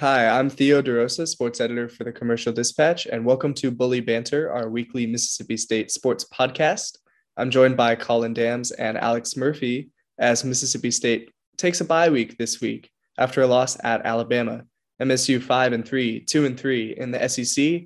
[0.00, 4.52] Hi, I'm Theo DeRosa, sports editor for the Commercial Dispatch, and welcome to Bully Banter,
[4.52, 6.98] our weekly Mississippi State sports podcast.
[7.38, 9.88] I'm joined by Colin Dams and Alex Murphy
[10.18, 14.64] as Mississippi State takes a bye week this week after a loss at Alabama.
[15.00, 17.84] MSU 5 and 3, 2 and 3 in the SEC.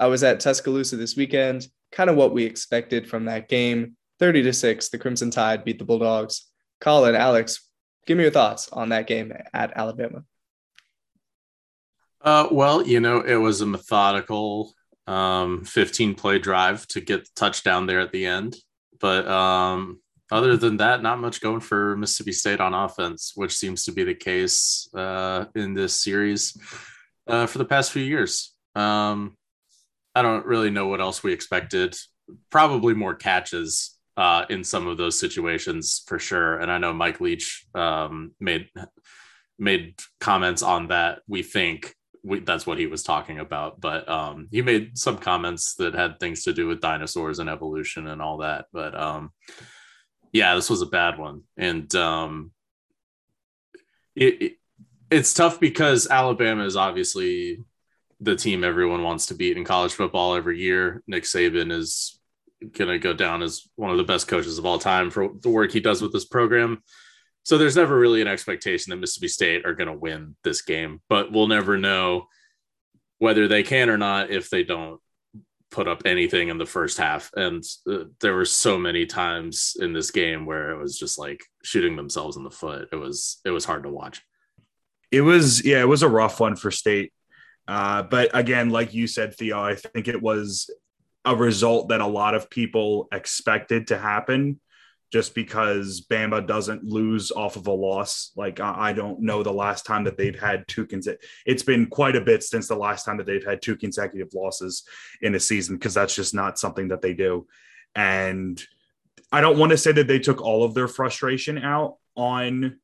[0.00, 3.98] I was at Tuscaloosa this weekend, kind of what we expected from that game.
[4.18, 6.46] 30 to 6, the Crimson Tide beat the Bulldogs.
[6.80, 7.68] Colin, Alex,
[8.06, 10.24] give me your thoughts on that game at Alabama.
[12.22, 14.74] Uh, well, you know, it was a methodical
[15.06, 18.56] um, 15 play drive to get the touchdown there at the end.
[19.00, 23.84] But um, other than that, not much going for Mississippi State on offense, which seems
[23.84, 26.56] to be the case uh, in this series
[27.26, 28.54] uh, for the past few years.
[28.74, 29.36] Um,
[30.14, 31.96] I don't really know what else we expected.
[32.50, 36.58] Probably more catches uh, in some of those situations for sure.
[36.58, 38.68] And I know Mike Leach um, made
[39.58, 41.20] made comments on that.
[41.28, 43.80] We think we, that's what he was talking about.
[43.80, 48.06] But um, he made some comments that had things to do with dinosaurs and evolution
[48.06, 48.66] and all that.
[48.72, 49.32] But um,
[50.32, 52.52] yeah, this was a bad one, and um,
[54.14, 54.52] it, it
[55.10, 57.58] it's tough because Alabama is obviously
[58.20, 61.02] the team everyone wants to beat in college football every year.
[61.06, 62.20] Nick Saban is
[62.72, 65.48] going to go down as one of the best coaches of all time for the
[65.48, 66.82] work he does with this program.
[67.44, 71.00] So there's never really an expectation that Mississippi State are going to win this game,
[71.08, 72.26] but we'll never know
[73.18, 75.00] whether they can or not if they don't
[75.70, 77.30] put up anything in the first half.
[77.36, 81.42] And uh, there were so many times in this game where it was just like
[81.62, 82.88] shooting themselves in the foot.
[82.92, 84.22] It was it was hard to watch.
[85.10, 87.12] It was yeah, it was a rough one for State.
[87.68, 90.70] Uh, but again, like you said, Theo, I think it was
[91.24, 94.60] a result that a lot of people expected to happen
[95.10, 98.30] just because Bama doesn't lose off of a loss.
[98.36, 101.28] Like I don't know the last time that they've had two consecutive.
[101.46, 104.84] It's been quite a bit since the last time that they've had two consecutive losses
[105.20, 107.46] in a season because that's just not something that they do.
[107.94, 108.62] And
[109.32, 112.78] I don't want to say that they took all of their frustration out on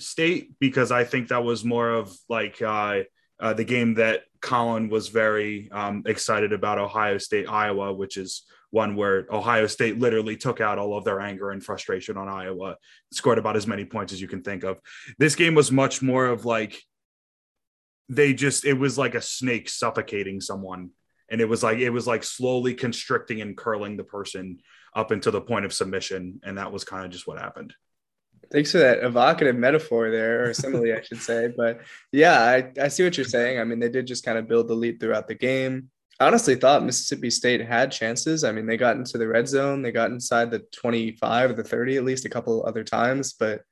[0.00, 3.00] State because I think that was more of like uh,
[3.38, 8.44] uh, the game that Colin was very um, excited about Ohio State Iowa, which is
[8.70, 12.76] one where Ohio State literally took out all of their anger and frustration on Iowa,
[13.12, 14.80] scored about as many points as you can think of.
[15.18, 16.80] This game was much more of like
[18.08, 20.90] they just it was like a snake suffocating someone.
[21.30, 24.58] And it was like it was like slowly constricting and curling the person
[24.94, 26.40] up into the point of submission.
[26.42, 27.72] And that was kind of just what happened.
[28.52, 31.52] Thanks for that evocative metaphor there or simile i should say.
[31.56, 33.60] But yeah I, I see what you're saying.
[33.60, 36.84] I mean they did just kind of build the lead throughout the game honestly thought
[36.84, 38.44] Mississippi State had chances.
[38.44, 41.64] I mean, they got into the red zone, they got inside the 25 or the
[41.64, 43.62] 30 at least a couple other times, but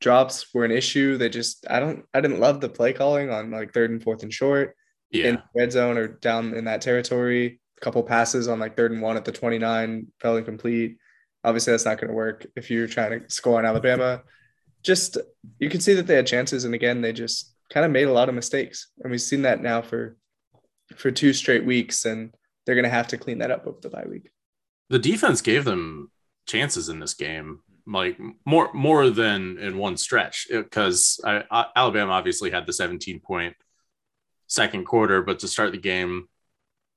[0.00, 1.16] drops were an issue.
[1.16, 4.22] They just I don't I didn't love the play calling on like third and fourth
[4.22, 4.76] and short
[5.10, 5.26] yeah.
[5.26, 7.60] in red zone or down in that territory.
[7.78, 10.98] A couple passes on like third and one at the 29 fell incomplete.
[11.44, 14.22] Obviously, that's not going to work if you're trying to score on Alabama.
[14.84, 15.18] Just
[15.58, 18.12] you can see that they had chances, and again, they just kind of made a
[18.12, 20.16] lot of mistakes, and we've seen that now for
[20.96, 23.90] for two straight weeks, and they're going to have to clean that up over the
[23.90, 24.30] bye week.
[24.90, 26.10] The defense gave them
[26.46, 32.66] chances in this game, like more more than in one stretch, because Alabama obviously had
[32.66, 33.56] the 17 point
[34.46, 36.28] second quarter, but to start the game,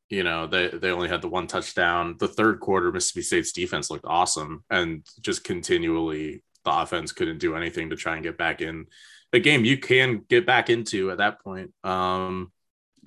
[0.10, 2.16] you know they they only had the one touchdown.
[2.20, 7.56] The third quarter, Mississippi State's defense looked awesome, and just continually the offense couldn't do
[7.56, 8.88] anything to try and get back in
[9.32, 9.66] the game.
[9.66, 11.72] You can get back into at that point.
[11.84, 12.52] Um,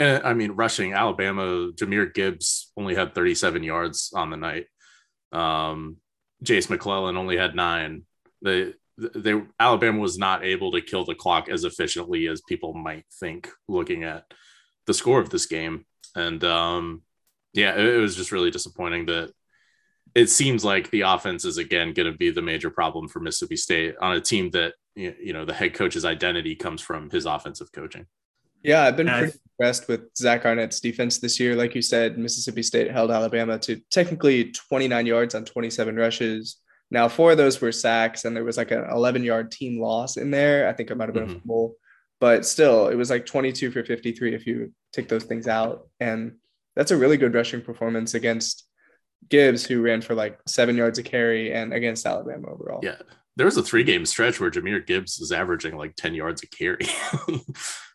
[0.01, 4.67] I mean, rushing Alabama, Jahmyr Gibbs only had 37 yards on the night.
[5.33, 5.97] Um,
[6.43, 8.03] Jase McClellan only had nine.
[8.43, 13.05] They, they, Alabama was not able to kill the clock as efficiently as people might
[13.19, 14.25] think looking at
[14.87, 15.85] the score of this game.
[16.15, 17.03] And um,
[17.53, 19.33] yeah, it, it was just really disappointing that
[20.15, 23.57] it seems like the offense is again going to be the major problem for Mississippi
[23.57, 27.71] State on a team that you know the head coach's identity comes from his offensive
[27.73, 28.07] coaching.
[28.63, 31.55] Yeah, I've been pretty impressed with Zach Arnett's defense this year.
[31.55, 36.57] Like you said, Mississippi State held Alabama to technically 29 yards on 27 rushes.
[36.91, 40.17] Now, four of those were sacks, and there was like an 11 yard team loss
[40.17, 40.69] in there.
[40.69, 41.37] I think it might have been mm-hmm.
[41.37, 41.77] a fumble,
[42.21, 45.89] but still, it was like 22 for 53 if you take those things out.
[46.01, 46.37] And
[46.75, 48.65] that's a really good rushing performance against
[49.29, 52.81] Gibbs, who ran for like seven yards a carry, and against Alabama overall.
[52.83, 52.97] Yeah.
[53.37, 56.47] There was a three game stretch where Jahmyr Gibbs was averaging like 10 yards a
[56.49, 56.87] carry.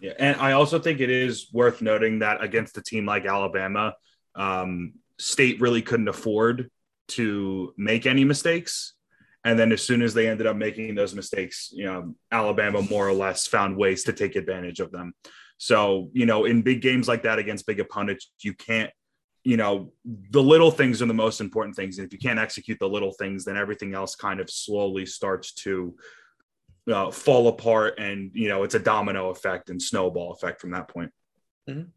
[0.00, 3.94] Yeah, and I also think it is worth noting that against a team like Alabama,
[4.34, 6.70] um, State really couldn't afford
[7.08, 8.94] to make any mistakes,
[9.46, 13.08] And then as soon as they ended up making those mistakes, you know, Alabama more
[13.08, 15.14] or less found ways to take advantage of them.
[15.56, 18.90] So, you know, in big games like that against big opponents, you can't,
[19.44, 21.98] you know, the little things are the most important things.
[21.98, 25.52] And if you can't execute the little things, then everything else kind of slowly starts
[25.52, 25.94] to
[26.92, 27.98] uh, fall apart.
[27.98, 31.12] And, you know, it's a domino effect and snowball effect from that point.
[31.68, 31.88] Mm-hmm.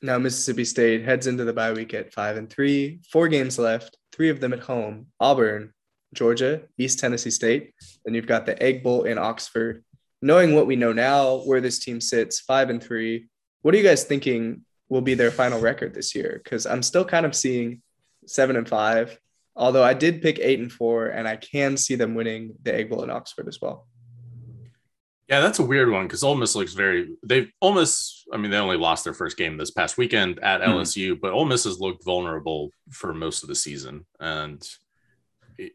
[0.00, 3.98] Now, Mississippi State heads into the bye week at five and three, four games left,
[4.12, 5.72] three of them at home Auburn,
[6.14, 7.74] Georgia, East Tennessee State.
[8.04, 9.84] Then you've got the Egg Bowl in Oxford.
[10.22, 13.28] Knowing what we know now, where this team sits, five and three,
[13.62, 16.40] what are you guys thinking will be their final record this year?
[16.42, 17.82] Because I'm still kind of seeing
[18.26, 19.18] seven and five,
[19.54, 22.90] although I did pick eight and four, and I can see them winning the Egg
[22.90, 23.86] Bowl in Oxford as well.
[25.28, 27.10] Yeah, that's a weird one because Ole Miss looks very.
[27.22, 28.26] They've almost.
[28.32, 30.72] I mean, they only lost their first game this past weekend at mm-hmm.
[30.72, 34.06] LSU, but Ole Miss has looked vulnerable for most of the season.
[34.20, 34.66] And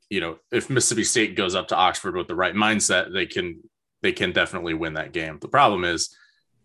[0.09, 3.61] you know, if Mississippi State goes up to Oxford with the right mindset, they can
[4.01, 5.37] they can definitely win that game.
[5.39, 6.15] The problem is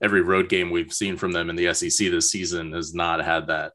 [0.03, 3.49] every road game we've seen from them in the SEC this season has not had
[3.49, 3.73] that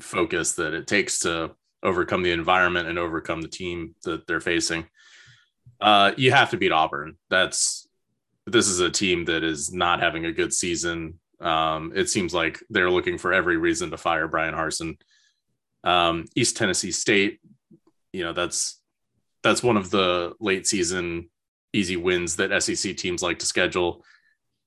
[0.00, 1.52] focus that it takes to
[1.82, 4.86] overcome the environment and overcome the team that they're facing.
[5.80, 7.16] Uh, you have to beat Auburn.
[7.30, 7.83] That's
[8.46, 11.18] this is a team that is not having a good season.
[11.40, 14.98] Um, it seems like they're looking for every reason to fire Bryan Harsin.
[15.82, 17.40] Um, East Tennessee State,
[18.12, 18.80] you know, that's
[19.42, 21.28] that's one of the late season
[21.74, 24.04] easy wins that SEC teams like to schedule.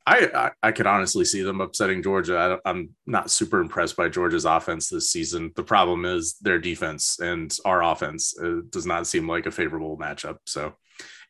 [0.05, 2.59] I, I, I could honestly see them upsetting Georgia.
[2.63, 5.51] I, am not super impressed by Georgia's offense this season.
[5.55, 9.97] The problem is their defense and our offense uh, does not seem like a favorable
[9.97, 10.37] matchup.
[10.45, 10.75] So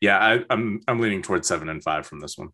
[0.00, 2.50] yeah, I, I'm I'm leaning towards seven and five from this one.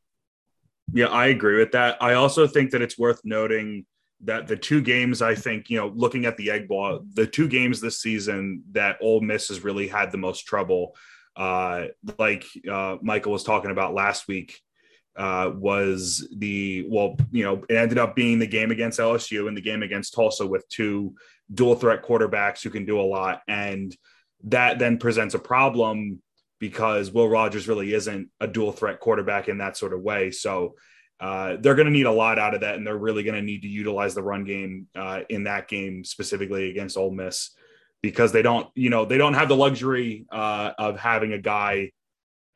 [0.93, 2.03] Yeah, I agree with that.
[2.03, 3.87] I also think that it's worth noting
[4.25, 7.49] that the two games I think, you know, looking at the Egg Bowl, the two
[7.49, 10.95] games this season that Ole Miss has really had the most trouble,
[11.37, 11.87] uh,
[12.19, 14.61] like uh, Michael was talking about last week,
[15.17, 19.57] uh, was the well, you know, it ended up being the game against LSU and
[19.57, 21.15] the game against Tulsa with two
[21.53, 23.43] dual threat quarterbacks who can do a lot.
[23.47, 23.95] And
[24.45, 26.21] that then presents a problem
[26.65, 30.31] because Will Rogers really isn't a dual threat quarterback in that sort of way.
[30.31, 30.77] So
[31.21, 33.43] uh, they're going to need a lot out of that, and they're really going to
[33.43, 37.51] need to utilize the run game uh, in that game specifically against Ole Miss
[38.01, 41.91] because they don't, you know, they don't have the luxury uh, of having a guy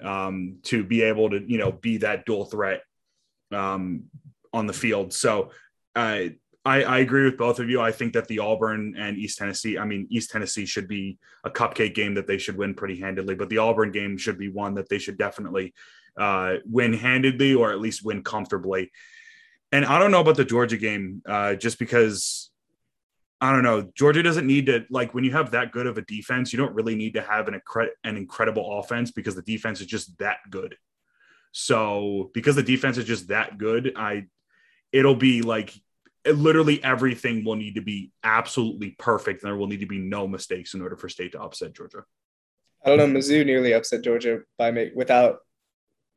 [0.02, 2.80] um, to be able to, you know, be that dual threat
[3.52, 4.04] um,
[4.54, 5.12] on the field.
[5.12, 5.50] So
[5.94, 6.30] uh,
[6.68, 7.80] I, I, agree with both of you.
[7.80, 11.50] I think that the Auburn and East Tennessee, I mean, East Tennessee should be a
[11.50, 14.74] cupcake game that they should win pretty handedly, but the Auburn game should be one
[14.74, 15.72] that they should definitely
[16.18, 18.90] uh, win handedly or at least win comfortably.
[19.72, 22.50] And I don't know about the Georgia game, uh, just because
[23.40, 23.90] I don't know.
[23.94, 26.74] Georgia doesn't need to like when you have that good of a defense, you don't
[26.74, 27.60] really need to have an,
[28.04, 30.76] an incredible offense because the defense is just that good.
[31.52, 34.26] So because the defense is just that good, I
[34.92, 35.72] it'll be like
[36.36, 40.26] literally everything will need to be absolutely perfect, and there will need to be no
[40.26, 42.04] mistakes in order for State to upset Georgia.
[42.84, 43.18] I don't know.
[43.18, 45.40] Mizzou nearly upset Georgia by make without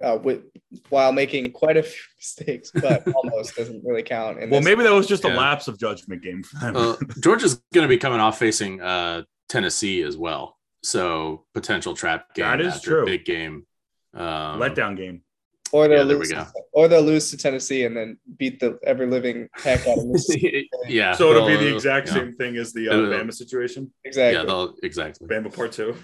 [0.01, 0.43] uh, with,
[0.89, 4.37] while making quite a few mistakes, but almost doesn't really count.
[4.37, 4.65] well, this.
[4.65, 5.33] maybe that was just yeah.
[5.33, 6.75] a lapse of judgment game for them.
[6.75, 12.33] Uh, Georgia's going to be coming off facing uh, Tennessee as well, so potential trap
[12.35, 12.45] game.
[12.45, 13.05] That is true.
[13.05, 13.65] Big game,
[14.13, 15.23] um, letdown game
[15.71, 19.07] or they'll yeah, lose, to, or they'll lose to Tennessee and then beat the ever
[19.07, 20.69] living heck out of Mississippi.
[20.87, 22.13] yeah, so it'll be the exact yeah.
[22.13, 23.91] same thing as the Alabama situation.
[24.03, 24.39] Exactly.
[24.39, 25.27] Yeah, they'll exactly.
[25.27, 25.95] Bama part two.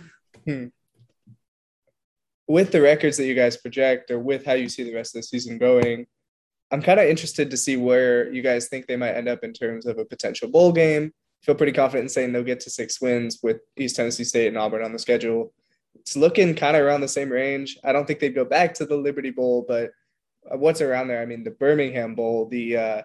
[0.45, 0.65] Hmm.
[2.47, 5.19] With the records that you guys project, or with how you see the rest of
[5.19, 6.07] the season going,
[6.71, 9.53] I'm kind of interested to see where you guys think they might end up in
[9.53, 11.13] terms of a potential bowl game.
[11.43, 14.57] Feel pretty confident in saying they'll get to six wins with East Tennessee State and
[14.57, 15.53] Auburn on the schedule
[15.99, 17.77] it's looking kind of around the same range.
[17.83, 19.91] I don't think they'd go back to the Liberty Bowl, but
[20.51, 21.21] uh, what's around there?
[21.21, 23.01] I mean, the Birmingham Bowl, the uh,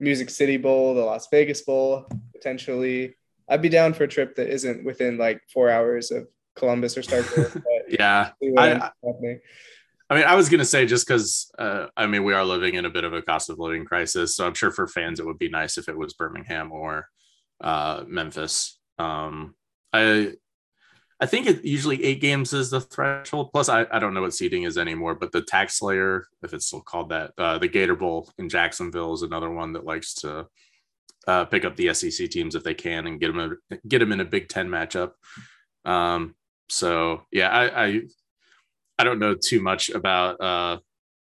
[0.00, 3.16] Music City Bowl, the Las Vegas Bowl, potentially.
[3.48, 6.26] I'd be down for a trip that isn't within like four hours of
[6.56, 7.62] Columbus or Starkville.
[7.88, 8.30] yeah.
[8.58, 8.90] I,
[10.10, 12.74] I, mean, I was going to say just because, uh, I mean, we are living
[12.74, 14.34] in a bit of a cost of living crisis.
[14.34, 17.08] So I'm sure for fans, it would be nice if it was Birmingham or
[17.60, 18.78] uh, Memphis.
[18.98, 19.54] Um,
[19.92, 20.32] I,
[21.18, 23.50] I think it usually eight games is the threshold.
[23.52, 26.82] Plus, I, I don't know what seeding is anymore, but the TaxSlayer, if it's still
[26.82, 30.46] called that, uh, the Gator Bowl in Jacksonville is another one that likes to
[31.26, 34.12] uh, pick up the SEC teams if they can and get them a, get them
[34.12, 35.12] in a Big Ten matchup.
[35.86, 36.34] Um,
[36.68, 38.00] so yeah, I, I,
[38.98, 40.78] I don't know too much about uh,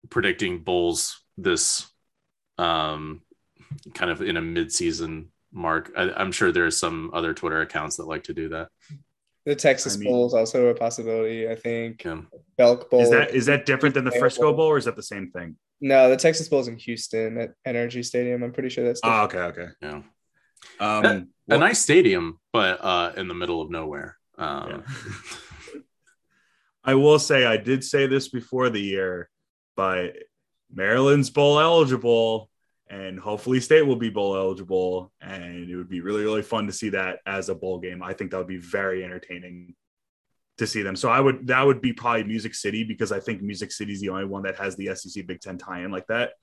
[0.10, 1.90] predicting bowls this
[2.60, 3.22] um,
[3.96, 5.92] kind of in a mid-season mark.
[5.98, 8.68] I, I'm sure there are some other Twitter accounts that like to do that.
[9.46, 11.50] The Texas I mean- Bowl is also a possibility.
[11.50, 12.22] I think Yeah.
[12.58, 13.02] Belk Bowl.
[13.02, 15.58] Is that is that different than the Frisco Bowl, or is that the same thing?
[15.84, 18.44] no, the Texas Bowl is in Houston at NRG Stadium.
[18.44, 19.02] I'm pretty sure that's.
[19.04, 19.68] Oh, okay, okay.
[19.82, 20.04] Yeah.
[20.80, 24.18] Um, a well- nice stadium, but uh, in the middle of nowhere.
[24.38, 24.84] Um,
[26.84, 29.30] I will say I did say this before the year,
[29.76, 30.18] but
[30.72, 32.50] Maryland's bowl eligible,
[32.92, 36.74] and hopefully State will be bowl eligible, and it would be really really fun to
[36.74, 38.04] see that as a bowl game.
[38.04, 39.74] I think that would be very entertaining
[40.58, 40.98] to see them.
[40.98, 44.02] So I would that would be probably Music City because I think Music City is
[44.02, 46.34] the only one that has the SEC Big Ten tie-in like that.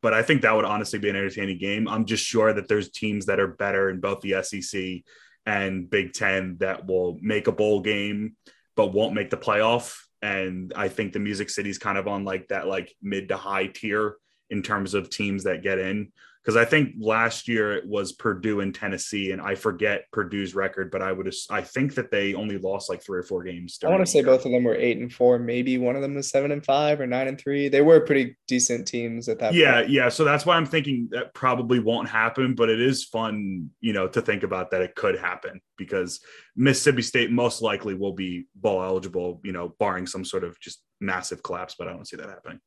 [0.00, 1.86] But I think that would honestly be an entertaining game.
[1.86, 5.02] I'm just sure that there's teams that are better in both the SEC
[5.44, 8.36] and Big Ten that will make a bowl game
[8.74, 9.94] but won't make the playoff.
[10.22, 13.66] And I think the Music City's kind of on like that like mid to high
[13.66, 14.16] tier
[14.52, 16.12] in terms of teams that get in.
[16.44, 20.90] Because I think last year it was Purdue and Tennessee, and I forget Purdue's record,
[20.90, 23.78] but I would I think that they only lost like three or four games.
[23.84, 24.26] I want to say year.
[24.26, 25.38] both of them were eight and four.
[25.38, 27.68] Maybe one of them was seven and five or nine and three.
[27.68, 29.54] They were pretty decent teams at that.
[29.54, 29.90] Yeah, point.
[29.90, 30.08] yeah.
[30.08, 34.08] So that's why I'm thinking that probably won't happen, but it is fun, you know,
[34.08, 36.18] to think about that it could happen because
[36.56, 40.82] Mississippi State most likely will be bowl eligible, you know, barring some sort of just
[41.00, 42.58] massive collapse, but I don't see that happening.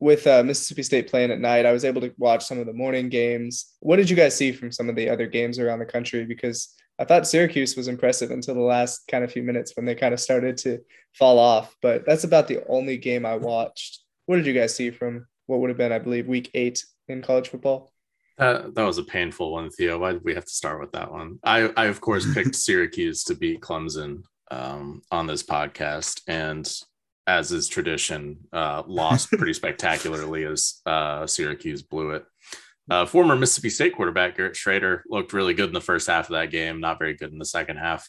[0.00, 2.72] With uh, Mississippi State playing at night, I was able to watch some of the
[2.72, 3.74] morning games.
[3.80, 6.24] What did you guys see from some of the other games around the country?
[6.24, 9.94] Because I thought Syracuse was impressive until the last kind of few minutes when they
[9.94, 10.78] kind of started to
[11.12, 11.74] fall off.
[11.82, 14.00] But that's about the only game I watched.
[14.26, 17.22] What did you guys see from what would have been, I believe, week eight in
[17.22, 17.92] college football?
[18.38, 19.98] That, that was a painful one, Theo.
[19.98, 21.38] Why did we have to start with that one?
[21.44, 26.22] I, I of course, picked Syracuse to beat Clemson um, on this podcast.
[26.26, 26.70] And
[27.26, 32.24] as is tradition, uh, lost pretty spectacularly as uh, Syracuse blew it.
[32.90, 36.34] Uh, former Mississippi State quarterback Garrett Shrader looked really good in the first half of
[36.34, 38.08] that game, not very good in the second half.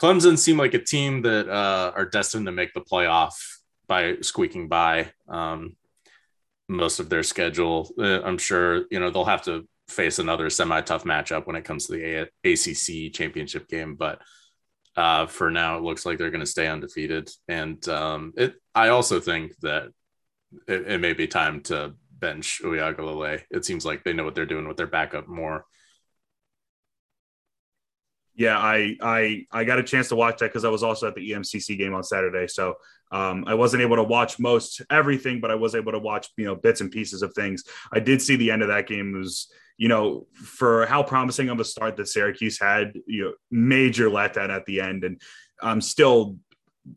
[0.00, 3.32] Clemson seemed like a team that uh, are destined to make the playoff
[3.88, 5.10] by squeaking by.
[5.28, 5.76] Um,
[6.68, 7.90] most of their schedule.
[7.98, 11.86] Uh, I'm sure you know they'll have to face another semi-tough matchup when it comes
[11.86, 14.20] to the A- ACC championship game, but
[14.96, 17.30] uh, for now it looks like they're going to stay undefeated.
[17.48, 19.88] And um, it, I also think that
[20.66, 23.42] it, it may be time to bench Uiagalelei.
[23.50, 25.66] It seems like they know what they're doing with their backup more.
[28.34, 31.14] Yeah, I I I got a chance to watch that because I was also at
[31.14, 32.46] the EMCC game on Saturday.
[32.48, 32.74] So
[33.10, 36.44] um, I wasn't able to watch most everything, but I was able to watch you
[36.44, 37.64] know bits and pieces of things.
[37.92, 41.60] I did see the end of that game was you know for how promising of
[41.60, 45.20] a start that Syracuse had, you know, major letdown at the end, and
[45.62, 46.38] I'm still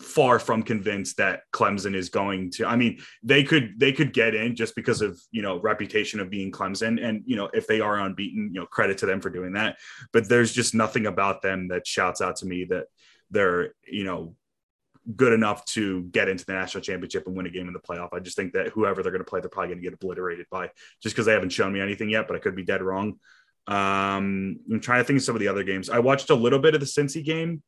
[0.02, 2.66] far from convinced that Clemson is going to.
[2.66, 6.30] I mean, they could they could get in just because of you know reputation of
[6.30, 9.30] being Clemson, and you know if they are unbeaten, you know credit to them for
[9.30, 9.78] doing that.
[10.14, 12.86] But there's just nothing about them that shouts out to me that
[13.32, 14.36] they're you know
[15.16, 18.10] good enough to get into the national championship and win a game in the playoff.
[18.14, 20.46] I just think that whoever they're going to play, they're probably going to get obliterated
[20.52, 20.70] by
[21.02, 22.28] just because they haven't shown me anything yet.
[22.28, 23.20] But I could be dead wrong.
[23.68, 25.90] Um, I'm trying to think of some of the other games.
[25.90, 27.62] I watched a little bit of the Cincy game.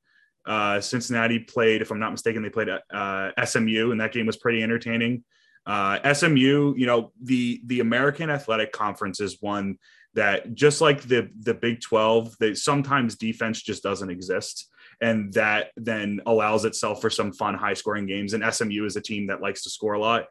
[0.45, 4.38] Uh, Cincinnati played, if I'm not mistaken, they played uh, SMU, and that game was
[4.38, 5.23] pretty entertaining.
[5.65, 9.77] Uh, SMU, you know, the the American Athletic Conference is one
[10.15, 14.69] that just like the the Big 12, they sometimes defense just doesn't exist,
[15.01, 18.34] and that then allows itself for some fun, high scoring games.
[18.34, 20.25] And SMU is a team that likes to score a lot.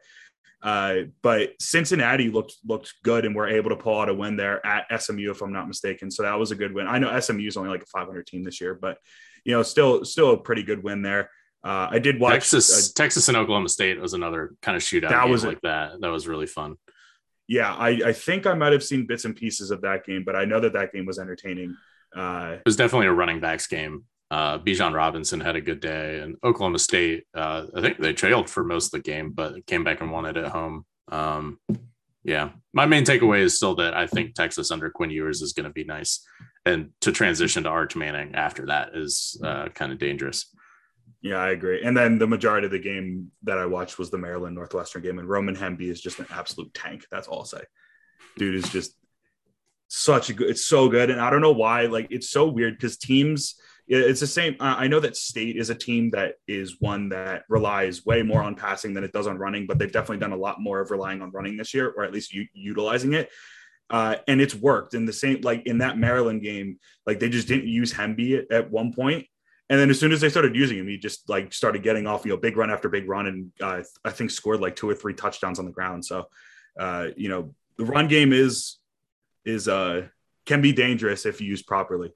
[0.63, 4.63] Uh, but Cincinnati looked looked good and were able to pull out a win there
[4.65, 6.11] at SMU, if I'm not mistaken.
[6.11, 6.87] So that was a good win.
[6.87, 8.97] I know SMU is only like a 500 team this year, but
[9.43, 11.31] you know, still still a pretty good win there.
[11.63, 15.09] Uh, I did watch Texas, uh, Texas and Oklahoma State was another kind of shootout
[15.09, 15.99] That was like that.
[16.01, 16.75] That was really fun.
[17.47, 20.35] yeah, I, I think I might have seen bits and pieces of that game, but
[20.35, 21.75] I know that that game was entertaining.
[22.15, 24.05] Uh, It was definitely a running backs game.
[24.31, 28.49] Uh, Bijan Robinson had a good day, and Oklahoma State, uh, I think they trailed
[28.49, 30.85] for most of the game, but came back and won it at home.
[31.11, 31.59] Um,
[32.23, 35.65] yeah, my main takeaway is still that I think Texas under Quinn Ewers is going
[35.65, 36.25] to be nice,
[36.65, 40.45] and to transition to Arch Manning after that is uh, kind of dangerous.
[41.21, 41.83] yeah, I agree.
[41.83, 45.19] And then the majority of the game that I watched was the Maryland Northwestern game,
[45.19, 47.05] and Roman Hemby is just an absolute tank.
[47.11, 47.63] That's all I'll say.
[48.37, 48.95] Dude is just
[49.89, 50.49] such a good.
[50.49, 51.87] It's so good, and I don't know why.
[51.87, 53.55] Like it's so weird because teams.
[53.93, 54.55] It's the same.
[54.61, 58.55] I know that State is a team that is one that relies way more on
[58.55, 61.21] passing than it does on running, but they've definitely done a lot more of relying
[61.21, 63.29] on running this year, or at least u- utilizing it.
[63.89, 67.49] Uh, and it's worked in the same like in that Maryland game, like they just
[67.49, 69.27] didn't use Hemby at, at one point,
[69.69, 72.23] and then as soon as they started using him, he just like started getting off,
[72.23, 74.95] you know, big run after big run, and uh, I think scored like two or
[74.95, 76.05] three touchdowns on the ground.
[76.05, 76.27] So,
[76.79, 78.77] uh, you know, the run game is
[79.43, 80.07] is uh
[80.45, 82.13] can be dangerous if used properly.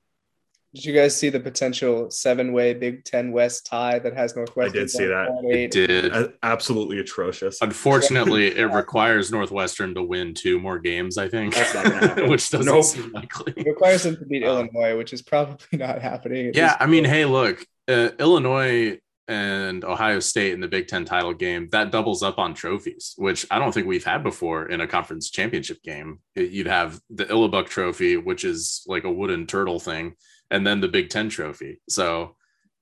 [0.76, 4.76] Did you guys see the potential seven-way Big Ten West tie that has Northwestern?
[4.78, 5.30] I did see that.
[5.46, 6.14] It did.
[6.14, 7.60] A- Absolutely atrocious.
[7.62, 12.66] Unfortunately, it requires Northwestern to win two more games, I think, That's not which doesn't
[12.66, 12.84] Nope.
[12.84, 13.54] seem likely.
[13.56, 16.52] It requires them to beat Uh, Illinois, which is probably not happening.
[16.54, 17.14] Yeah, I mean, point.
[17.16, 22.22] hey, look, uh, Illinois and Ohio State in the Big Ten title game that doubles
[22.22, 26.20] up on trophies, which I don't think we've had before in a conference championship game.
[26.36, 30.14] It- You'd have the Illibuck Trophy, which is like a wooden turtle thing,
[30.52, 31.82] and then the Big Ten Trophy.
[31.90, 32.36] So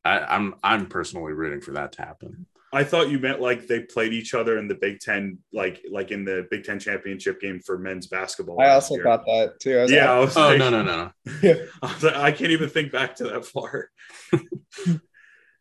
[0.06, 2.46] I, I'm I'm personally rooting for that to happen.
[2.76, 6.10] I thought you meant like they played each other in the Big Ten, like like
[6.12, 8.60] in the Big Ten championship game for men's basketball.
[8.60, 9.04] I also year.
[9.04, 9.78] thought that too.
[9.78, 11.12] I was Yeah, I was Oh like, no no no
[11.44, 11.68] no!
[11.84, 13.90] I, like, I can't even think back to that far.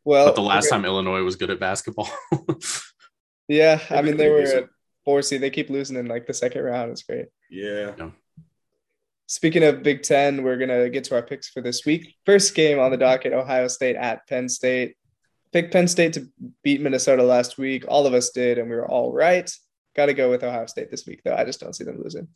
[0.05, 0.71] well, But the last okay.
[0.77, 2.09] time Illinois was good at basketball.
[3.49, 4.65] yeah, I mean, they were decent.
[4.65, 4.71] at
[5.05, 5.41] four seed.
[5.43, 6.91] They keep losing in like the second round.
[6.93, 7.27] It's great.
[7.51, 7.93] Yeah.
[9.27, 12.15] Speaking of Big Ten, we're gonna get to our picks for this week.
[12.27, 14.97] First game on the docket: Ohio State at Penn State.
[15.53, 16.29] Picked Penn State to
[16.63, 17.85] beat Minnesota last week.
[17.89, 19.51] All of us did, and we were all right.
[19.95, 21.35] Got to go with Ohio State this week, though.
[21.35, 22.29] I just don't see them losing.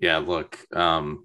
[0.00, 1.22] yeah, look, um,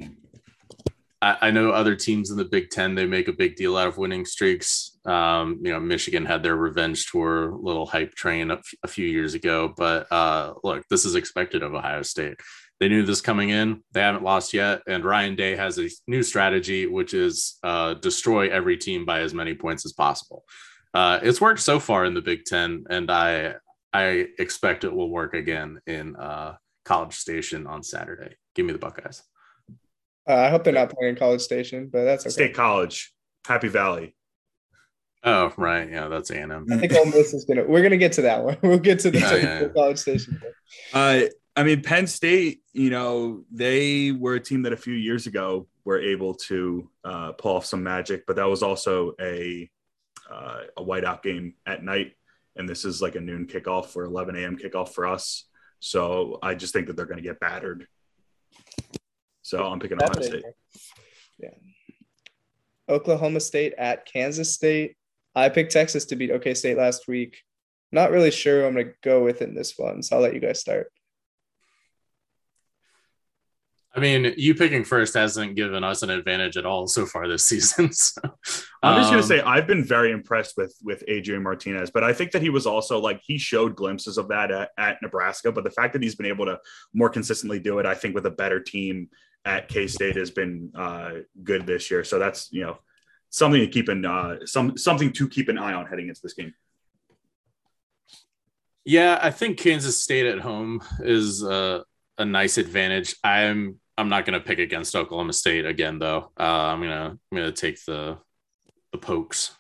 [1.22, 3.88] I, I know other teams in the Big Ten they make a big deal out
[3.88, 4.98] of winning streaks.
[5.06, 9.08] Um, you know, Michigan had their revenge tour little hype train a, f- a few
[9.08, 12.36] years ago, but uh, look, this is expected of Ohio State.
[12.80, 13.82] They knew this coming in.
[13.94, 18.50] They haven't lost yet, and Ryan Day has a new strategy, which is uh, destroy
[18.50, 20.44] every team by as many points as possible.
[20.94, 23.56] Uh, it's worked so far in the Big Ten, and I
[23.94, 28.36] I expect it will work again in uh, College Station on Saturday.
[28.56, 29.24] Give me the Buckeyes.
[30.28, 32.32] Uh, I hope they're not playing College Station, but that's okay.
[32.32, 33.14] State College,
[33.48, 34.16] Happy Valley.
[35.24, 35.90] Oh, right.
[35.90, 36.68] Yeah, that's A&M.
[36.72, 37.64] I think Ole Miss is gonna.
[37.64, 38.58] We're gonna get to that one.
[38.64, 39.68] We'll get to the Yeah, yeah, yeah.
[39.70, 40.42] College Station.
[40.94, 41.22] Uh,
[41.56, 45.68] I mean, Penn State, you know, they were a team that a few years ago
[45.86, 49.70] were able to uh, pull off some magic, but that was also a
[50.30, 52.14] uh, a whiteout game at night,
[52.56, 54.58] and this is like a noon kickoff or 11 a.m.
[54.58, 55.46] kickoff for us.
[55.80, 57.88] So I just think that they're going to get battered.
[59.44, 60.44] So I'm picking Ohio State.
[61.38, 61.50] Yeah.
[62.90, 64.96] Oklahoma State at Kansas State.
[65.36, 67.38] I picked Texas to beat OK State last week.
[67.92, 70.34] Not really sure who I'm going to go with in this one, so I'll let
[70.34, 70.92] you guys start.
[73.96, 77.46] I mean, you picking first hasn't given us an advantage at all so far this
[77.46, 77.92] season.
[78.86, 82.04] So, I'm just um, gonna say I've been very impressed with with Adrian Martinez, but
[82.04, 85.52] I think that he was also like he showed glimpses of that at, at Nebraska.
[85.52, 86.60] But the fact that he's been able to
[86.94, 89.10] more consistently do it, I think, with a better team
[89.44, 91.12] at K State has been uh,
[91.44, 92.04] good this year.
[92.04, 92.78] So that's you know
[93.30, 96.34] something to keep in uh, some something to keep an eye on heading into this
[96.34, 96.54] game.
[98.84, 101.84] Yeah, I think Kansas State at home is a,
[102.20, 103.16] a nice advantage.
[103.24, 106.32] I'm I'm not going to pick against Oklahoma State again, though.
[106.40, 108.18] Uh, I'm gonna I'm gonna take the
[108.92, 109.56] the pokes.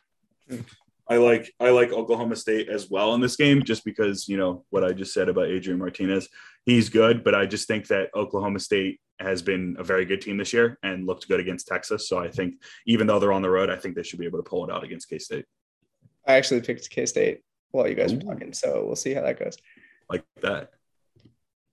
[1.08, 4.66] I like I like Oklahoma State as well in this game, just because you know
[4.70, 6.28] what I just said about Adrian Martinez.
[6.66, 10.38] He's good, but I just think that Oklahoma State has been a very good team
[10.38, 12.10] this year and looked good against Texas.
[12.10, 14.40] So I think even though they're on the road, I think they should be able
[14.40, 15.46] to pull it out against K State
[16.28, 19.40] I actually picked K State while you guys were talking, so we'll see how that
[19.40, 19.58] goes.
[20.10, 20.72] like that.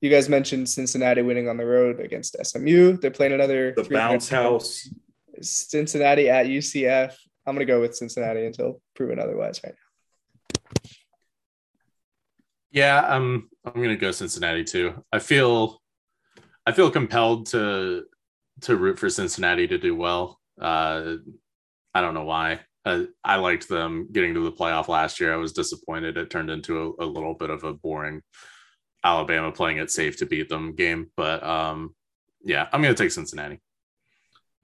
[0.02, 2.96] You guys mentioned Cincinnati winning on the road against SMU.
[2.96, 4.92] They're playing another The bounce house.
[5.40, 7.14] Cincinnati at UCF.
[7.46, 9.60] I'm gonna go with Cincinnati until proven otherwise.
[9.62, 10.90] Right now.
[12.72, 15.04] Yeah, I'm I'm gonna go Cincinnati too.
[15.12, 15.80] I feel
[16.66, 18.02] I feel compelled to
[18.62, 20.40] to root for Cincinnati to do well.
[20.60, 21.14] Uh,
[21.94, 22.58] I don't know why.
[22.84, 25.32] Uh, I liked them getting to the playoff last year.
[25.32, 26.16] I was disappointed.
[26.16, 28.20] It turned into a, a little bit of a boring
[29.04, 31.10] Alabama playing it safe to beat them game.
[31.16, 31.94] But um,
[32.44, 33.60] yeah, I'm gonna take Cincinnati.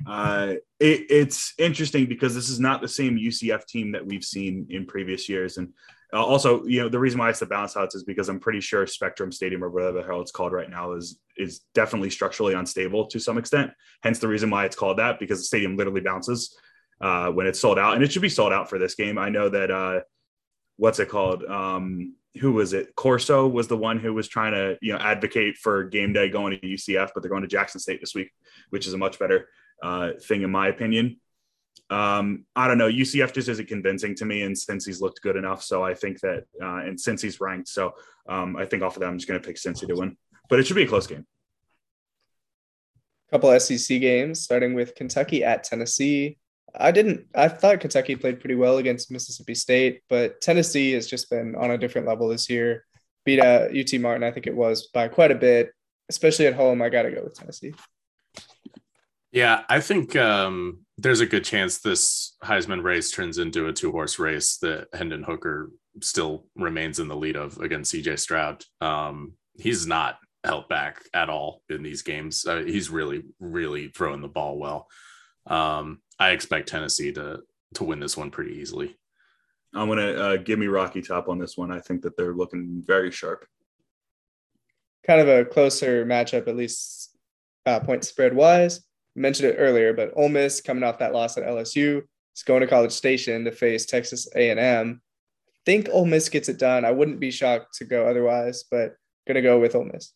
[0.06, 4.66] Uh, it, it's interesting because this is not the same UCF team that we've seen
[4.70, 5.72] in previous years, and
[6.12, 8.60] uh, also, you know, the reason why it's the bounce house is because I'm pretty
[8.60, 12.54] sure Spectrum Stadium or whatever the hell it's called right now is is definitely structurally
[12.54, 13.72] unstable to some extent.
[14.02, 16.56] Hence the reason why it's called that because the stadium literally bounces
[17.00, 19.18] uh, when it's sold out, and it should be sold out for this game.
[19.18, 20.00] I know that uh,
[20.76, 21.44] what's it called?
[21.44, 22.94] Um, who was it?
[22.94, 26.58] Corso was the one who was trying to you know advocate for game day going
[26.58, 28.30] to UCF, but they're going to Jackson State this week,
[28.70, 29.48] which is a much better
[29.82, 31.20] uh, thing in my opinion.
[31.90, 32.88] Um, I don't know.
[32.88, 36.44] UCF just isn't convincing to me, and Cincy's looked good enough, so I think that,
[36.62, 37.94] uh, and Cincy's ranked, so
[38.28, 40.16] um, I think off of that, I'm just going to pick Cincy to win.
[40.50, 41.26] But it should be a close game.
[43.30, 46.38] couple SEC games, starting with Kentucky at Tennessee.
[46.74, 47.26] I didn't.
[47.34, 51.70] I thought Kentucky played pretty well against Mississippi State, but Tennessee has just been on
[51.70, 52.84] a different level this year.
[53.24, 55.72] Beat uh, UT Martin, I think it was by quite a bit,
[56.08, 56.80] especially at home.
[56.82, 57.74] I got to go with Tennessee.
[59.30, 63.92] Yeah, I think um, there's a good chance this Heisman race turns into a two
[63.92, 68.64] horse race that Hendon Hooker still remains in the lead of against CJ Stroud.
[68.80, 72.46] Um, he's not held back at all in these games.
[72.46, 74.86] Uh, he's really, really throwing the ball well.
[75.46, 77.42] Um, I expect Tennessee to
[77.74, 78.96] to win this one pretty easily.
[79.74, 81.70] I'm gonna uh, give me Rocky Top on this one.
[81.70, 83.46] I think that they're looking very sharp.
[85.06, 87.16] Kind of a closer matchup, at least
[87.66, 88.80] uh, point spread wise.
[89.16, 92.02] I mentioned it earlier, but Ole Miss coming off that loss at LSU
[92.34, 95.00] is going to College Station to face Texas A&M.
[95.66, 96.84] think Ole Miss gets it done.
[96.84, 98.94] I wouldn't be shocked to go otherwise, but
[99.26, 100.12] gonna go with Ole Miss.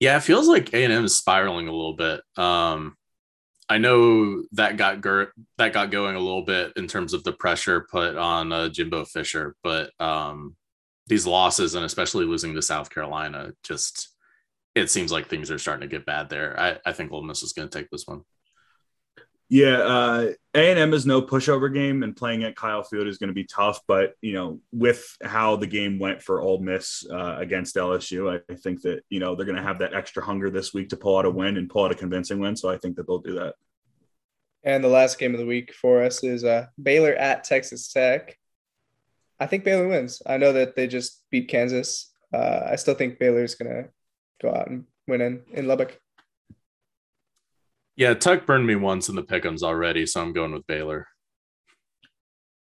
[0.00, 2.22] Yeah, it feels like A and M is spiraling a little bit.
[2.36, 2.96] Um,
[3.70, 5.00] I know that got
[5.58, 9.04] that got going a little bit in terms of the pressure put on uh, Jimbo
[9.04, 10.56] Fisher, but um,
[11.06, 14.08] these losses and especially losing to South Carolina, just
[14.74, 16.58] it seems like things are starting to get bad there.
[16.58, 18.22] I, I think Ole Miss is going to take this one.
[19.52, 23.18] Yeah, uh, A and M is no pushover game, and playing at Kyle Field is
[23.18, 23.80] going to be tough.
[23.88, 28.52] But you know, with how the game went for Ole Miss uh, against LSU, I,
[28.52, 30.96] I, think that you know they're going to have that extra hunger this week to
[30.96, 32.54] pull out a win and pull out a convincing win.
[32.54, 33.56] So I think that they'll do that.
[34.62, 38.38] And the last game of the week for us is uh, Baylor at Texas Tech.
[39.40, 40.22] I think Baylor wins.
[40.24, 42.12] I know that they just beat Kansas.
[42.32, 43.88] Uh, I still think Baylor is going to
[44.40, 45.98] go out and win in, in Lubbock.
[47.96, 51.06] Yeah, Tuck burned me once in the pickums already, so I'm going with Baylor.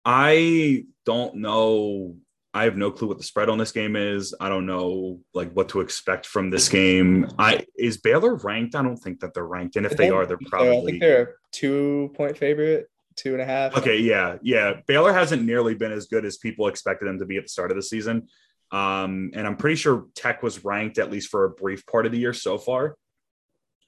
[0.05, 2.15] I don't know.
[2.53, 4.33] I have no clue what the spread on this game is.
[4.39, 7.29] I don't know like what to expect from this game.
[7.37, 8.73] I is Baylor ranked?
[8.73, 10.77] I don't think that they're ranked, and if they are, they're probably.
[10.77, 13.77] I think they're a two point favorite, two and a half.
[13.77, 14.81] Okay, yeah, yeah.
[14.87, 17.69] Baylor hasn't nearly been as good as people expected them to be at the start
[17.69, 18.27] of the season,
[18.71, 22.11] um, and I'm pretty sure Tech was ranked at least for a brief part of
[22.11, 22.95] the year so far.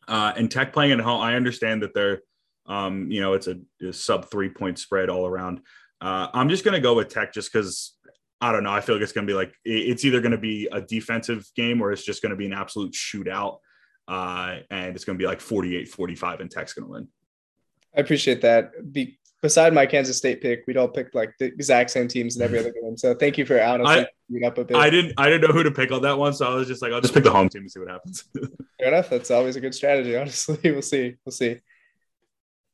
[0.08, 2.22] Uh, and Tech playing at home, I understand that they're,
[2.66, 5.62] um, you know, it's a, a, sub three point spread all around.
[6.00, 7.96] Uh, I'm just going to go with Tech just because
[8.40, 8.72] I don't know.
[8.72, 11.46] I feel like it's going to be like it's either going to be a defensive
[11.56, 13.58] game or it's just going to be an absolute shootout.
[14.08, 17.08] Uh, and it's going to be like 48 45 and Tech's going to win.
[17.96, 18.92] I appreciate that.
[18.92, 22.42] Be, beside my Kansas State pick, we'd all picked like the exact same teams in
[22.42, 22.98] every other game.
[22.98, 24.08] So thank you for honestly I,
[24.46, 24.78] up a bit.
[24.78, 26.82] I didn't I didn't know who to pick on that one, so I was just
[26.82, 28.24] like, I'll just pick the home team and see what happens.
[28.80, 29.10] Fair enough.
[29.10, 30.16] That's always a good strategy.
[30.18, 31.16] Honestly, we'll see.
[31.26, 31.60] We'll see.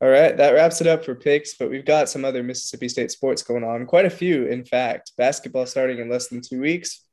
[0.00, 3.10] All right, that wraps it up for picks, but we've got some other Mississippi State
[3.10, 3.84] sports going on.
[3.84, 5.10] Quite a few, in fact.
[5.16, 7.04] Basketball starting in less than two weeks.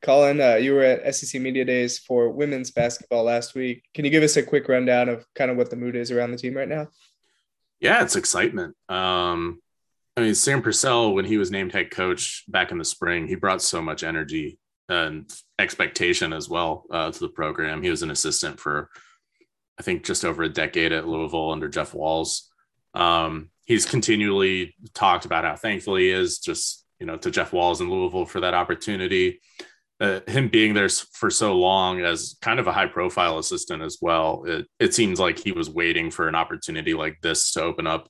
[0.00, 3.84] Colin, uh, you were at SEC Media Days for women's basketball last week.
[3.92, 6.30] Can you give us a quick rundown of kind of what the mood is around
[6.30, 6.88] the team right now?
[7.80, 8.76] Yeah, it's excitement.
[8.88, 9.60] Um,
[10.16, 13.34] I mean, Sam Purcell, when he was named head coach back in the spring, he
[13.34, 17.82] brought so much energy and expectation as well uh, to the program.
[17.82, 18.90] He was an assistant for,
[19.78, 22.50] I think, just over a decade at Louisville under Jeff Walz.
[22.92, 27.80] Um, he's continually talked about how thankful he is just, you know, to Jeff Walz
[27.80, 29.40] in Louisville for that opportunity
[30.02, 33.98] uh, him being there for so long as kind of a high profile assistant as
[34.02, 37.86] well, it, it seems like he was waiting for an opportunity like this to open
[37.86, 38.08] up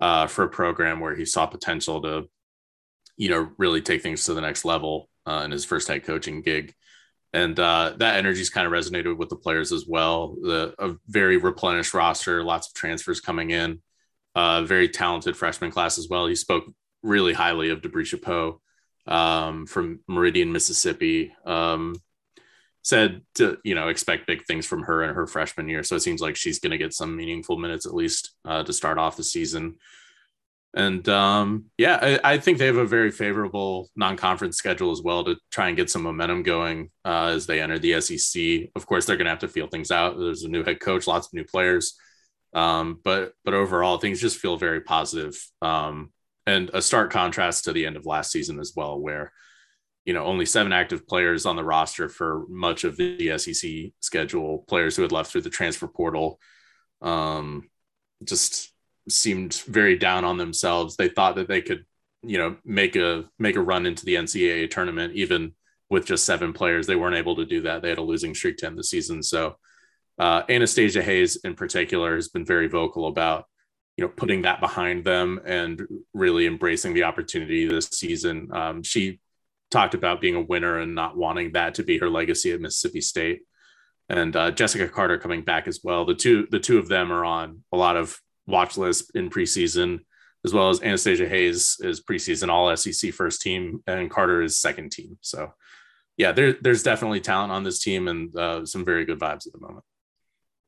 [0.00, 2.28] uh, for a program where he saw potential to,
[3.16, 6.42] you know, really take things to the next level uh, in his first head coaching
[6.42, 6.74] gig.
[7.32, 10.36] And uh, that energy's kind of resonated with the players as well.
[10.40, 13.82] The a very replenished roster, lots of transfers coming in,
[14.34, 16.26] uh, very talented freshman class as well.
[16.26, 16.64] He spoke
[17.02, 18.60] really highly of Debreasha Chapeau
[19.06, 21.96] um, from Meridian, Mississippi, um,
[22.86, 25.82] said to you know expect big things from her in her freshman year.
[25.82, 28.72] So it seems like she's going to get some meaningful minutes at least uh, to
[28.72, 29.74] start off the season.
[30.72, 35.24] And um, yeah, I, I, think they have a very favorable non-conference schedule as well
[35.24, 38.68] to try and get some momentum going uh, as they enter the SEC.
[38.76, 40.18] Of course, they're going to have to feel things out.
[40.18, 41.98] There's a new head coach, lots of new players,
[42.52, 45.36] um, but but overall, things just feel very positive.
[45.60, 46.12] Um,
[46.46, 49.32] and a stark contrast to the end of last season as well, where
[50.06, 54.64] you know only seven active players on the roster for much of the SEC schedule,
[54.68, 56.38] players who had left through the transfer portal,
[57.02, 57.68] um,
[58.24, 58.72] just
[59.08, 60.96] seemed very down on themselves.
[60.96, 61.84] They thought that they could,
[62.22, 65.54] you know, make a make a run into the NCAA tournament even
[65.90, 66.86] with just seven players.
[66.86, 67.82] They weren't able to do that.
[67.82, 69.22] They had a losing streak to end the season.
[69.24, 69.56] So
[70.18, 73.46] uh, Anastasia Hayes in particular has been very vocal about
[73.96, 75.82] you know putting that behind them and
[76.14, 78.50] really embracing the opportunity this season.
[78.52, 79.18] Um, she
[79.70, 83.00] talked about being a winner and not wanting that to be her legacy at Mississippi
[83.00, 83.42] State.
[84.08, 86.04] And uh, Jessica Carter coming back as well.
[86.04, 90.00] The two the two of them are on a lot of watch lists in preseason,
[90.44, 94.92] as well as Anastasia Hayes is preseason All SEC first team, and Carter is second
[94.92, 95.18] team.
[95.20, 95.52] So,
[96.16, 99.52] yeah, there, there's definitely talent on this team and uh, some very good vibes at
[99.52, 99.84] the moment.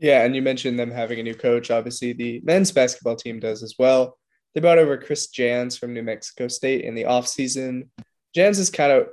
[0.00, 1.70] Yeah, and you mentioned them having a new coach.
[1.70, 4.16] Obviously, the men's basketball team does as well.
[4.54, 7.88] They brought over Chris Jans from New Mexico State in the offseason.
[8.34, 9.08] Jans has kind of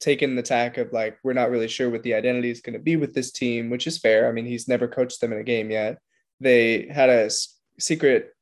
[0.00, 2.78] taken the tack of like, we're not really sure what the identity is going to
[2.78, 4.28] be with this team, which is fair.
[4.28, 5.98] I mean, he's never coached them in a game yet.
[6.40, 7.30] They had a
[7.78, 8.32] secret,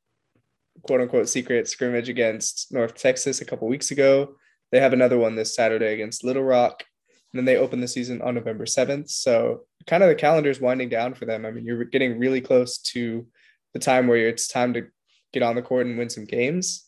[0.82, 4.36] quote unquote, secret scrimmage against North Texas a couple weeks ago.
[4.70, 6.84] They have another one this Saturday against Little Rock.
[7.32, 9.10] And then they open the season on November 7th.
[9.10, 11.44] So kind of the calendar is winding down for them.
[11.44, 13.26] I mean, you're getting really close to
[13.74, 14.86] the time where it's time to
[15.32, 16.87] get on the court and win some games.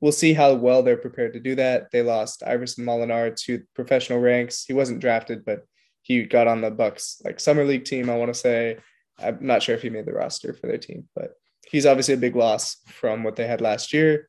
[0.00, 1.90] We'll see how well they're prepared to do that.
[1.90, 4.64] They lost Iverson Molinar to professional ranks.
[4.64, 5.62] He wasn't drafted, but
[6.02, 8.08] he got on the Bucks like summer league team.
[8.08, 8.78] I want to say
[9.18, 11.32] I'm not sure if he made the roster for their team, but
[11.68, 14.28] he's obviously a big loss from what they had last year.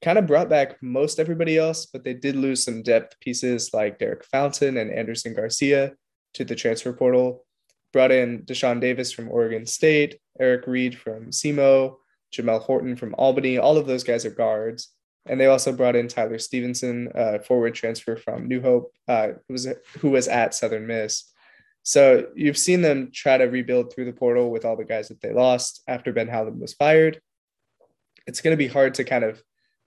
[0.00, 3.98] Kind of brought back most everybody else, but they did lose some depth pieces like
[3.98, 5.94] Derek Fountain and Anderson Garcia
[6.34, 7.44] to the transfer portal
[7.92, 11.96] brought in Dashawn Davis from Oregon State, Eric Reed from SEMO,
[12.32, 13.58] Jamel Horton from Albany.
[13.58, 14.92] All of those guys are guards.
[15.28, 19.52] And they also brought in Tyler Stevenson, uh, forward transfer from New Hope, uh, who,
[19.52, 21.32] was, who was at Southern Miss.
[21.82, 25.20] So you've seen them try to rebuild through the portal with all the guys that
[25.20, 27.20] they lost after Ben Howland was fired.
[28.26, 29.42] It's going to be hard to kind of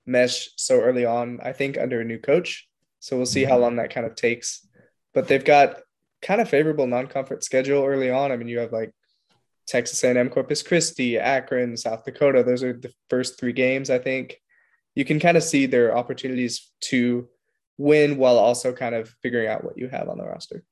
[0.05, 2.67] mesh so early on, I think, under a new coach.
[2.99, 4.67] So we'll see how long that kind of takes.
[5.13, 5.77] But they've got
[6.21, 8.31] kind of favorable non-conference schedule early on.
[8.31, 8.91] I mean, you have like
[9.67, 12.43] Texas A&M, Corpus Christi, Akron, South Dakota.
[12.43, 13.89] Those are the first three games.
[13.89, 14.40] I think
[14.95, 17.27] you can kind of see their opportunities to
[17.77, 20.63] win while also kind of figuring out what you have on the roster.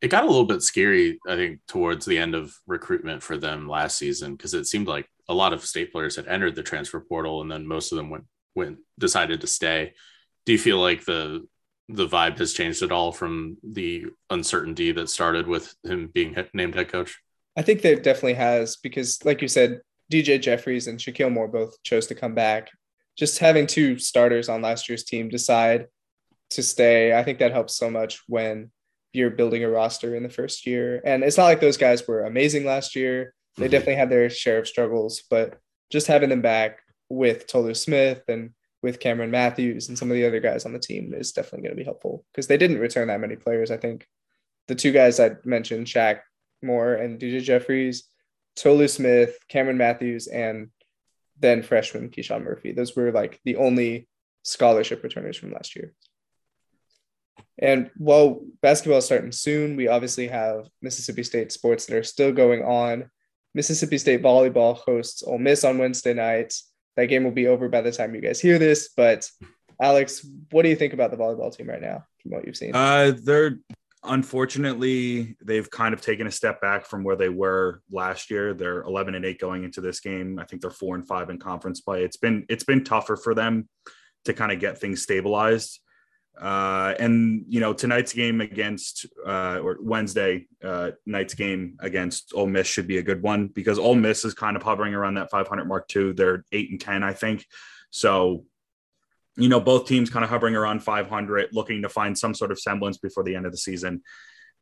[0.00, 3.68] It got a little bit scary, I think, towards the end of recruitment for them
[3.68, 7.00] last season because it seemed like a lot of state players had entered the transfer
[7.00, 9.94] portal and then most of them went went decided to stay.
[10.44, 11.46] Do you feel like the
[11.88, 16.74] the vibe has changed at all from the uncertainty that started with him being named
[16.74, 17.18] head coach?
[17.56, 21.82] I think that definitely has because, like you said, DJ Jeffries and Shakeel Moore both
[21.82, 22.70] chose to come back.
[23.16, 25.86] Just having two starters on last year's team decide
[26.50, 28.70] to stay, I think that helps so much when
[29.12, 31.00] you're building a roster in the first year.
[31.04, 33.34] And it's not like those guys were amazing last year.
[33.56, 33.72] They mm-hmm.
[33.72, 35.58] definitely had their share of struggles, but
[35.90, 38.50] just having them back with Tolu Smith and
[38.82, 41.76] with Cameron Matthews and some of the other guys on the team is definitely going
[41.76, 43.70] to be helpful because they didn't return that many players.
[43.70, 44.06] I think
[44.68, 46.20] the two guys I mentioned, Shaq
[46.62, 48.04] Moore and DJ Jeffries,
[48.56, 50.70] Tolu Smith, Cameron Matthews, and
[51.38, 52.72] then freshman KeShawn Murphy.
[52.72, 54.08] Those were like the only
[54.42, 55.92] scholarship returners from last year.
[57.58, 62.32] And while basketball is starting soon, we obviously have Mississippi State sports that are still
[62.32, 63.10] going on.
[63.54, 67.80] Mississippi State volleyball hosts Ole Miss on Wednesday nights that game will be over by
[67.80, 68.90] the time you guys hear this.
[68.96, 69.28] But
[69.80, 72.74] Alex, what do you think about the volleyball team right now from what you've seen?
[72.74, 73.58] Uh, they're
[74.02, 78.54] unfortunately they've kind of taken a step back from where they were last year.
[78.54, 80.38] They're 11 and 8 going into this game.
[80.38, 82.04] I think they're 4 and 5 in conference play.
[82.04, 83.68] It's been it's been tougher for them
[84.24, 85.80] to kind of get things stabilized.
[86.40, 92.46] Uh, and you know tonight's game against uh, or Wednesday uh, night's game against Ole
[92.46, 95.30] Miss should be a good one because Ole Miss is kind of hovering around that
[95.30, 96.14] 500 mark too.
[96.14, 97.44] They're eight and ten, I think.
[97.90, 98.44] So,
[99.40, 102.58] you know, both teams kind of hovering around 500, looking to find some sort of
[102.58, 104.02] semblance before the end of the season.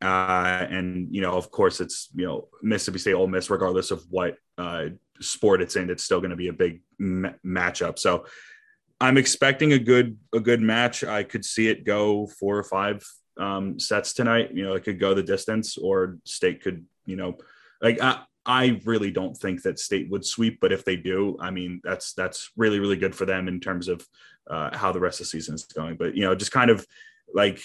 [0.01, 4.05] Uh, and you know, of course, it's you know Mississippi State Ole Miss, regardless of
[4.09, 4.85] what uh,
[5.19, 7.99] sport it's in, it's still going to be a big m- matchup.
[7.99, 8.25] So
[9.01, 11.03] I'm expecting a good a good match.
[11.03, 13.05] I could see it go four or five
[13.37, 14.51] um, sets tonight.
[14.53, 17.37] You know, it could go the distance, or State could, you know,
[17.81, 17.99] like
[18.49, 22.13] I really don't think that State would sweep, but if they do, I mean, that's
[22.13, 24.05] that's really really good for them in terms of
[24.49, 25.97] uh, how the rest of the season is going.
[25.97, 26.83] But you know, just kind of
[27.31, 27.61] like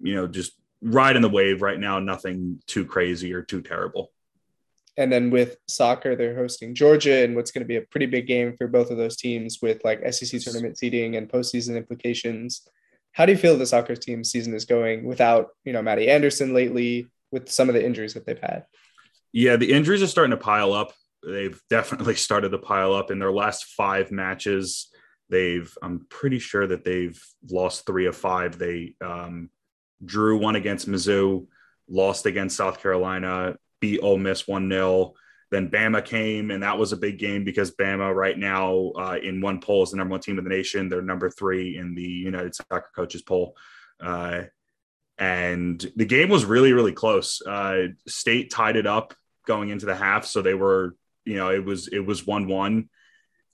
[0.00, 2.00] you know, just riding the wave right now.
[2.00, 4.10] Nothing too crazy or too terrible.
[4.96, 8.26] And then with soccer, they're hosting Georgia and what's going to be a pretty big
[8.26, 12.66] game for both of those teams with like SEC tournament seeding and postseason implications.
[13.12, 16.52] How do you feel the soccer team season is going without, you know, Maddie Anderson
[16.52, 18.64] lately with some of the injuries that they've had?
[19.36, 20.94] Yeah, the injuries are starting to pile up.
[21.22, 24.88] They've definitely started to pile up in their last five matches.
[25.28, 28.56] They've, I'm pretty sure that they've lost three of five.
[28.56, 29.50] They um,
[30.02, 31.48] drew one against Mizzou,
[31.86, 35.12] lost against South Carolina, beat Ole Miss 1 0.
[35.50, 39.42] Then Bama came, and that was a big game because Bama, right now, uh, in
[39.42, 40.88] one poll, is the number one team in the nation.
[40.88, 43.54] They're number three in the United Soccer Coaches poll.
[44.00, 44.44] Uh,
[45.18, 47.42] and the game was really, really close.
[47.42, 49.12] Uh, State tied it up
[49.46, 52.88] going into the half, so they were, you know, it was it was one one,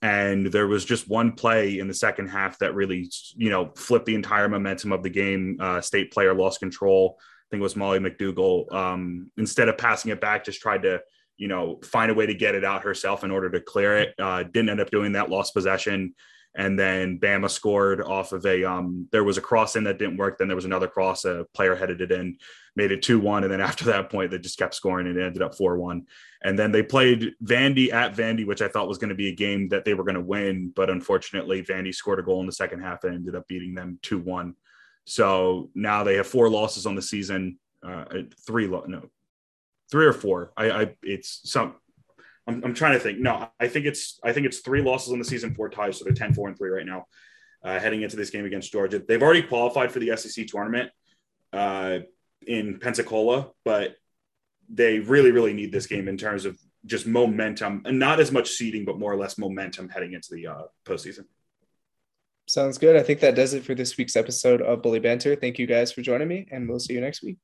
[0.01, 4.05] and there was just one play in the second half that really, you know, flipped
[4.05, 5.57] the entire momentum of the game.
[5.59, 10.11] Uh, State player lost control I think it was Molly McDougal, um, instead of passing
[10.11, 11.01] it back, just tried to,
[11.37, 14.15] you know, find a way to get it out herself in order to clear it.
[14.17, 16.15] Uh, didn't end up doing that, lost possession.
[16.55, 20.17] And then Bama scored off of a, um, there was a cross in that didn't
[20.17, 20.37] work.
[20.37, 22.37] Then there was another cross, a player headed it in,
[22.75, 23.43] made it 2 1.
[23.43, 26.05] And then after that point, they just kept scoring and it ended up 4 1.
[26.43, 29.35] And then they played Vandy at Vandy, which I thought was going to be a
[29.35, 30.71] game that they were going to win.
[30.75, 33.97] But unfortunately, Vandy scored a goal in the second half and ended up beating them
[34.03, 34.55] 2 1.
[35.05, 38.05] So now they have four losses on the season, uh,
[38.45, 39.09] three, no,
[39.91, 40.53] three or four.
[40.55, 41.75] I, I it's some,
[42.47, 43.19] I'm, I'm trying to think.
[43.19, 45.97] No, I think it's, I think it's three losses on the season, four ties.
[45.97, 47.05] So they're 10, four and three right now,
[47.63, 49.01] uh, heading into this game against Georgia.
[49.05, 50.91] They've already qualified for the SEC tournament
[51.53, 51.99] uh,
[52.45, 53.95] in Pensacola, but
[54.69, 58.49] they really, really need this game in terms of just momentum and not as much
[58.49, 61.25] seeding, but more or less momentum heading into the uh, postseason.
[62.45, 62.97] Sounds good.
[62.97, 65.35] I think that does it for this week's episode of Bully Banter.
[65.35, 67.37] Thank you guys for joining me, and we'll see you next week.